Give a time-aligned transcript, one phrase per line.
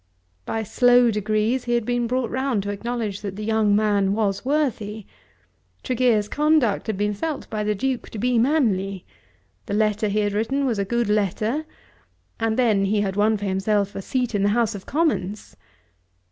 [0.47, 4.43] By slow degrees he had been brought round to acknowledge that the young man was
[4.43, 5.05] worthy.
[5.83, 9.05] Tregear's conduct had been felt by the Duke to be manly.
[9.67, 11.65] The letter he had written was a good letter.
[12.39, 15.55] And then he had won for himself a seat in the House of Commons.